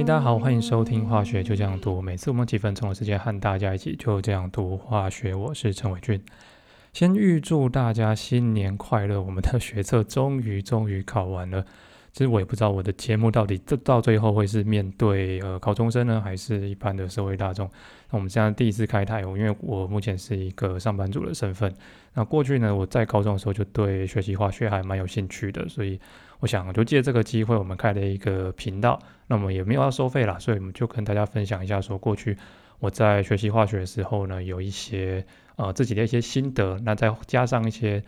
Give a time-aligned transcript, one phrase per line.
[0.00, 2.00] 大家好，欢迎收听化学就这样读。
[2.00, 6.20] 每次我们几分钟的时间和大家一起就这样读化学，我是陈伟俊。
[6.94, 9.20] 先预祝大家新年快乐！
[9.20, 11.62] 我们的学测终于终于考完了。
[12.12, 17.70] 其实我也不知道我的节目到底这到最后会是面对呃高中生呢，还是一般的社会大众。
[18.10, 21.72] 那我们现在第一次开台，因为我目前是一个上班族的身份。
[22.14, 26.00] 那过去呢，我在高中的时候就对学习化学还蛮有兴趣的，所以
[26.40, 28.98] 我想就借这个机会，我们开了一个频道。
[29.28, 32.36] 那么也没有要收费啦，所以我们就跟大家分享一下，说过去
[32.80, 35.24] 我在学习化学的时候呢，有一些
[35.56, 38.02] 呃自己的一些心得，那再加上一些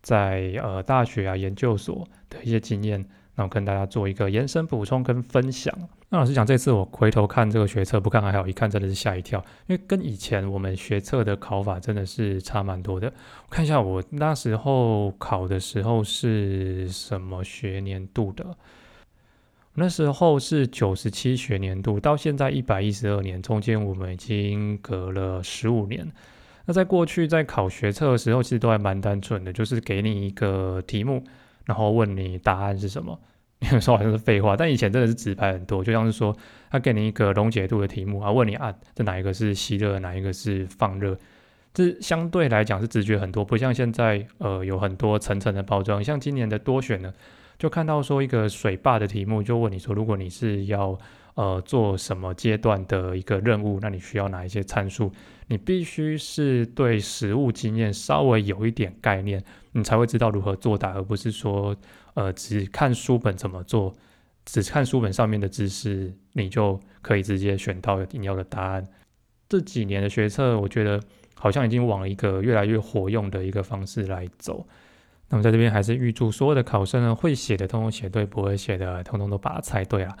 [0.00, 3.04] 在呃大学啊研究所的一些经验。
[3.34, 5.74] 那我跟大家做一个延伸补充跟分享。
[6.10, 13.06] 那老实讲，这次我回头看这个学测，不看还好，一看真的是吓一跳，因为跟以前我们学测的考法真的是差蛮多的。
[13.48, 18.44] 我看一下，我那时候考的时候是什么学年度的？
[19.74, 26.06] 那时候是九十七学年度，到现在一百一十二年，中间我们已经隔了十五年。
[26.66, 31.24] 那在过去在考学测的时候，其实都还蛮单纯的，就是给你一个题目。
[31.64, 33.18] 然后问你答案是什么？
[33.72, 36.36] 有时候好像是废话，但以前真的是直白很多，就像是说
[36.68, 41.16] 他给你一个溶解度的题目啊，问你啊，这哪一个是吸热，哪一个是放热？
[41.72, 46.02] 这相对来讲是直觉很多，不像现在呃有很多层层的包装。
[46.02, 47.14] 像今年的多选呢，
[47.62, 50.98] 就看到说一个水坝的题目，就问你说，如果你是要
[51.34, 55.12] 呃做什么阶段的一个任务，那你需要哪一些参数？
[55.46, 59.40] 你必须是对实物经验稍微有一点概念，
[59.70, 61.76] 你才会知道如何作答，而不是说，
[62.14, 63.94] 呃，只看书本怎么做，
[64.44, 68.84] 只看书本上面的知识，你就可以直接选到你要的答案。
[69.48, 71.00] 这几年的学测，我觉得
[71.34, 74.66] 好像已经往一个越来越活用的一个方式来走。
[75.32, 80.16] 那么在这边还是预祝所有的考生呢，会写的通通写对，不会写的通通都把它猜对了。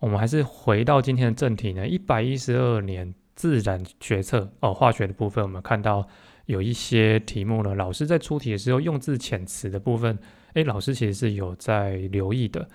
[0.00, 3.12] 我们还是回到今天的正题呢，一百一十二年。
[3.34, 6.06] 自然学测哦，化学的部分，我们看到
[6.44, 10.16] 有一些题目呢，老师在出题的时候用字遣词的部分，
[10.52, 12.68] 诶，老师其实是有在留意的。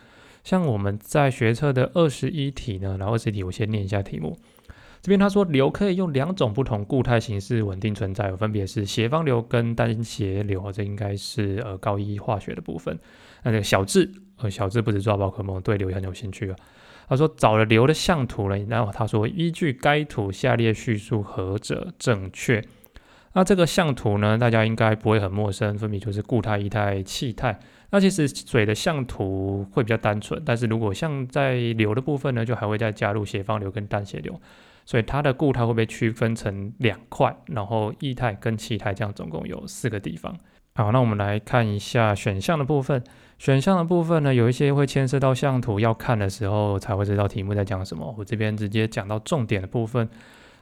[0.43, 4.35] 像我们在学测的二十一题呢，然后二十题我先念一下题目。
[5.01, 12.97] 这边他说硫可以用两种不同固态形式稳定存在，分别是斜方硫跟单斜硫，这应该是呃高一化学的部分。
[13.43, 16.55] 那这个小智，呃小智不止抓宝可梦，对硫很有兴趣啊。
[17.07, 22.61] 他说找了硫的相图了，然后他说依据该图下列叙述何者正确？
[23.33, 27.57] 那这个相图呢，大家应该不会很陌生，分别就是固态、液态、气态。
[27.91, 34.41] 那其实水的相图会比较单纯，但是如果像在硫的部分呢，就还会再加入斜方硫跟单斜硫，
[34.87, 40.33] 所以它的固态会被区分成两块，然后液态跟气态这样总共有四个地方。
[40.75, 43.03] 好，那我们来看一下选项的部分。
[43.37, 48.15] 选项的部分呢，有一些会牵涉到相图，要看的时候才会知道题目在讲什么。
[48.17, 50.07] 我这边直接讲到重点的部分。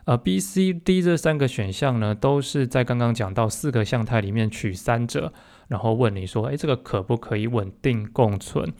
[0.06, 5.31] 呃，B、C、D 这三个选项呢，都是在刚刚讲到四个相态里面取三者，
[5.68, 8.74] 然后问你说，哎，这个可不可以稳定共存？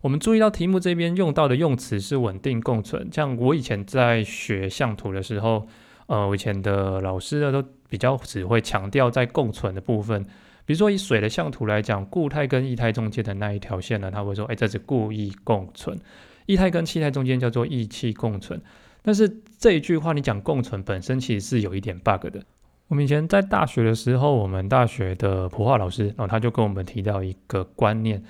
[0.00, 3.08] 我们注意到题目这边用到的用词是稳定共存。
[3.12, 5.66] 像我以前在学相图的时候，
[6.06, 10.24] 呃，我以前的老师呢，都比较只会强调在共存的部分。
[10.64, 15.98] 比如说以水的相图来讲，固态跟液态中间的那一条线呢，他会说，哎，这是固液共存。
[16.46, 18.60] 液态跟气态中间叫做液气共存。
[19.02, 19.28] 但是
[19.58, 22.42] 这一句话你讲共存本身其实是有一点 bug 的。
[22.88, 28.22] 我们以前在大学的时候，我们大学的普化老师，然后他就跟我们提到一个观念，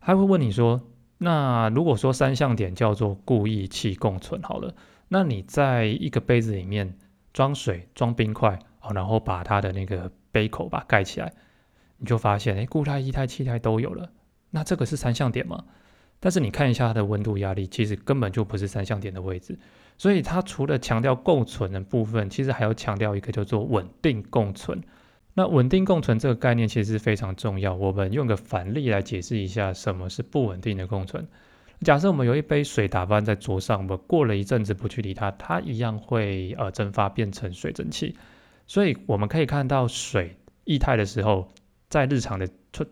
[0.00, 0.80] 他会问你说，
[1.18, 4.74] 那如果说三项点叫做固液气共存好了，
[5.08, 6.96] 那你在一个杯子里面
[7.32, 8.58] 装水、装冰块，
[8.92, 11.32] 然后把它的那个杯口把盖起来。
[11.98, 14.10] 你就发现，哎，固态、液态、气态都有了，
[14.50, 15.64] 那这个是三项点吗？
[16.20, 19.58] 但是你看一下它的温度、压力，其实根本就不是三项点的位置。
[19.96, 24.82] 所以它除了强调共存的部分，其实还要强调一个叫做稳定共存。
[25.34, 27.74] 那稳定共存这个概念其实是非常重要。
[27.74, 31.26] 我们用个反例来解释一下什么是不稳定的共存。
[31.82, 38.16] 假设我们有一杯水打翻在桌上，我们过了一阵子不去理它，它一样会呃蒸发变成水蒸气。
[38.66, 41.52] 所以我们可以看到水液态的时候。
[41.90, 42.48] 在日常的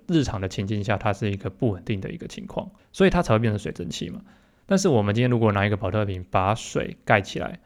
[0.06, 4.20] 日常的情境下，它是一个不稳定的一个情况，所以它才会变成水蒸气嘛。
[4.64, 7.58] 但是我们今天如果拿一个保特瓶把水盖起来，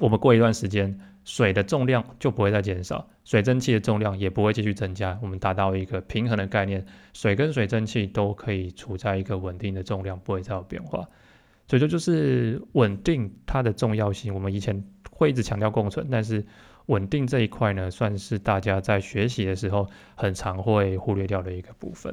[0.00, 0.98] 我们过一段时间，
[1.30, 11.08] 水的重量就不会再减少，水蒸气的重量也不会继续增加，我们达到一个平衡的概念，水跟水蒸气都可以处在一个稳定的重量，不会再有变化。
[11.68, 14.34] 所以这就是稳定它的重要性。
[14.34, 16.44] 我们以前会一直强调共存，但是。
[16.86, 22.12] 稳定这一块呢，算是大家在学习的时候很常会忽略掉的一个部分。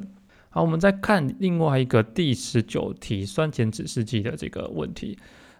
[0.50, 5.18] 好，我们再看另外一个第十九题酸碱指示剂的这个问题。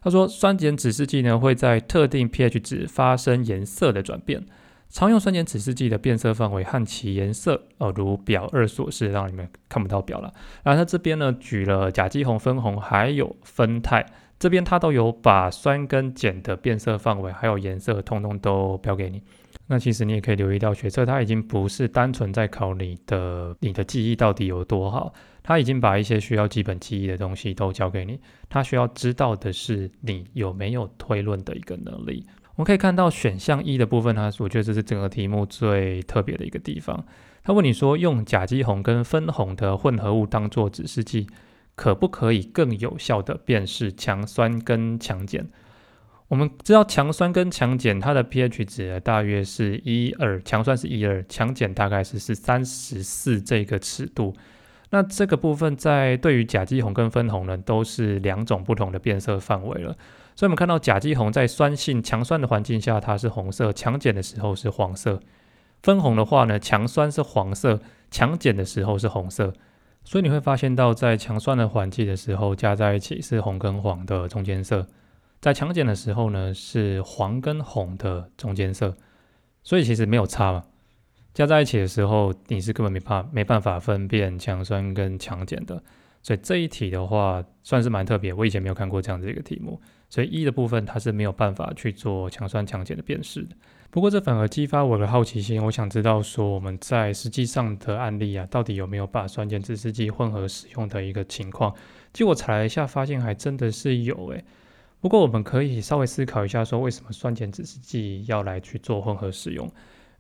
[0.09, 4.43] 他说，酸碱指示剂呢会在特定 pH 值发生颜色的转变。
[4.91, 10.33] 常用酸碱指示剂的变色范围和其颜色，呃，如表二所示，让你们看不到表了。
[10.63, 14.05] 然后它这边呢举了甲基红、分红还有酚酞，
[14.39, 19.23] 这边它都有把酸跟碱的变色范围还有颜色通通都标给你。
[19.67, 25.13] 那其实你也可以留意到，学测它已经不是单纯在考你的你的记忆到底有多好，
[25.43, 28.19] 它已经把一些需要基本记忆的东西都交给你。
[28.49, 32.25] 它需要知道的是你有没有推论的一个能力。
[32.59, 37.07] 我们可以看到选项一的部分，它我觉得这是整个题目最特别的一个地方。
[37.45, 41.29] 他问你说，用甲基红跟分红的混合物当做指示剂，
[41.77, 45.47] 可不可以更有效的辨识强酸跟强碱？
[46.27, 54.35] 我们知道强酸跟强碱它的 pH 值大约是一二，强酸是一二，强碱大概是是三十四这个尺度。
[54.91, 59.97] 那这个部分在对于甲基红跟分红呢，都是两种不同的变色范围了。
[60.39, 65.21] 所以，我们看到甲基红在酸性强酸的环境下，它是红色；强碱的时候是黄色。
[65.83, 69.53] 分红的话呢，强酸是黄色，强碱的时候是红色。
[70.05, 74.87] 所以你会发现到，在强酸的环境的时候，加在一起是红跟黄的中间色；
[75.41, 78.95] 在强碱的时候呢，是黄跟红的中间色。
[79.65, 80.63] 所以其实没有差嘛。
[81.35, 85.83] 加在一起的时候，你是根本没法没办法分辨强酸跟强碱的。
[86.23, 89.81] 所以这一题的话，算是蛮特别，我以前没有看过这样的一个题目。
[90.09, 93.57] 所以一的部分它是没有办法去做强酸强碱的辨识的。
[93.91, 101.75] 不过这反而激发我的好奇心，我想知道说我们在实际上的案例啊，到底有没有把酸碱指示剂混合使用的一个情况？
[102.13, 104.45] 结果查了一下，发现还真的是有诶。
[105.01, 109.71] 不过我们可以稍微思考一下，说为什么酸碱指示剂要来去做混合使用？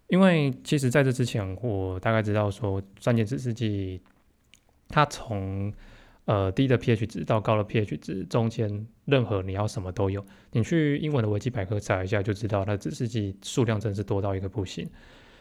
[0.09, 4.01] 因为其实在这之前，我大概知道说酸碱指示剂
[4.89, 5.71] 它从
[6.29, 10.23] 呃，低的 pH 值到高的 pH 值中间，任何你要什么都有。
[10.53, 14.87] 你去英文的维基百科查一下就知道，它指示剂数量真是多到一个不行。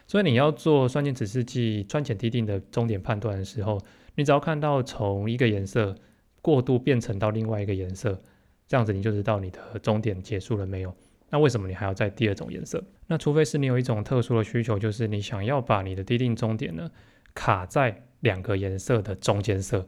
[0.07, 3.77] 所以你要做酸碱指示剂酸碱滴定的终点判断的时候，
[4.15, 5.93] 你只要看到从一个颜色
[6.41, 8.17] 过渡变成到另外一个颜色，
[8.65, 10.95] 这样子你就知道你的终点结束了没有。
[11.29, 12.81] 那为什么你还要在第二种颜色？
[13.07, 16.89] 那除非是你有一种特殊的需求，就是你想要把你的滴定终点呢
[17.33, 19.85] 卡在两个颜色的中间色。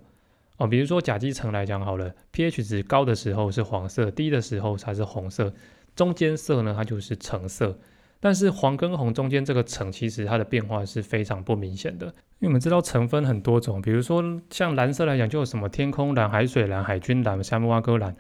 [0.59, 5.53] 哦，比如说甲基层来讲好了，pH 值高的时候是黄色，低的时候才是红色，
[5.95, 7.79] 中间色呢它就是橙色。
[8.19, 12.07] 但是黄跟红中间这个橙其实它的变化是非常不明显的，
[12.39, 18.13] 因为我们知道橙分很多种，比如说像蓝色来讲就有什么天空蓝、海水蓝、海军蓝、沙漠蛙哥蓝。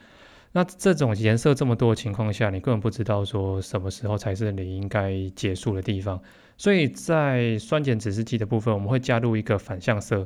[0.53, 6.19] 那这种颜色这么多的情况下，你根本不知道说什么时候才是你应该结束的地方。
[6.57, 10.25] 所以在酸碱指示剂的部分，我们会加入一个反向色。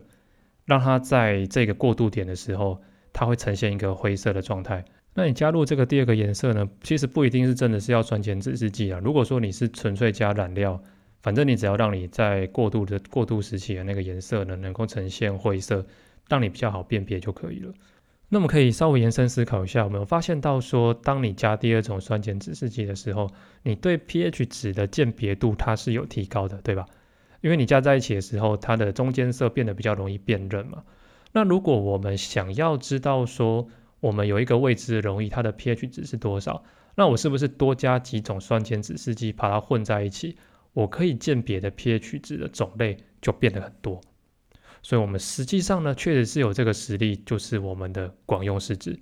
[0.65, 2.81] 让它在这个过渡点的时候，
[3.11, 4.83] 它会呈现一个灰色的状态。
[5.15, 6.67] 那你加入这个第二个颜色呢？
[6.81, 8.99] 其实不一定是真的是要酸碱指示剂啊。
[9.03, 10.81] 如果说你是纯粹加染料，
[11.21, 15.85] 反正你只要让你在过渡的过渡时期的那个颜色呢，能够呈现灰色，
[16.27, 17.71] 让你比较好辨别就可以了。
[18.29, 23.29] 那么可以稍微延伸思考一下，我们发现到说，当你加第二种酸碱指示剂的时候，
[23.61, 26.87] 你对 pH 值的鉴别度它是有提高的，对吧？
[27.43, 30.81] 因为你加在一起的时候，它的中间色变得比较容易辨认嘛。
[31.33, 33.67] 那如果我们想要知道说，
[33.99, 36.63] 我们有一个未知的溶液，它的 pH 值是多少，
[36.95, 40.37] 那我是不是多加几种酸碱指示剂把它混在一起，
[40.71, 43.99] 我可以鉴别的 pH 值的种类就变得很多。
[44.81, 48.97] 所以，我们实际上呢，确实是有这个实力，就是我们的广用试纸。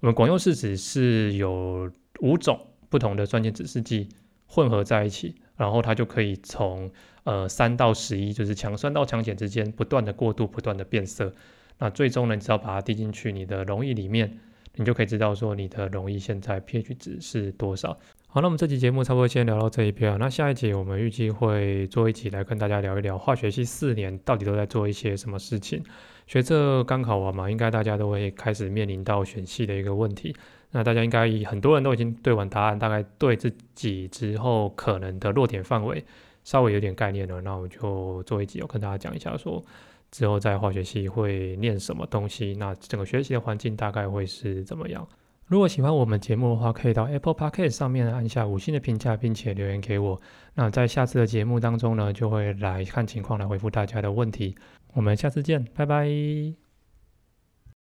[0.00, 1.90] 我们广用试纸是有
[2.20, 4.10] 五种不同的酸碱指示剂
[4.44, 5.36] 混合在一起。
[5.56, 6.90] 然后它就可以从
[7.24, 11.32] 呃三到十一，就是强酸到强碱之间不断的过渡，不断的变色。
[11.78, 14.38] 那最终呢，你只要把它滴进去你的溶液里面，
[14.76, 17.98] 你就可以知道说你的溶液现在 pH 值是多少。
[18.28, 20.18] 好，那我们这期节目差不多先聊到这一边啊。
[20.20, 25.82] 那下一节我们预计会做一集来跟大家聊一聊化学系四年到底都在做一些什么事情。
[26.26, 30.36] 学这刚考完嘛，应该大家都会开始面临到选系的一个问题。
[30.72, 36.04] 那大家应该很多人都已经对完答案，大概对自己之后可能的落点范围
[36.44, 37.40] 稍微有点概念了。
[37.40, 39.64] 那我就做一集，我跟大家讲一下，说
[40.10, 45.08] 之后在化学系会念什么东西，那整个学习的环境大概会是怎么样。
[45.46, 50.20] 如果喜欢我们节目的话，可以到 Apple Podcast 上面按下五星的评价，并且留言给我。
[50.54, 54.56] 那在下次的节目当中呢，就会来看情况来回复大家的问题。
[54.94, 56.65] 我们下次见，拜拜。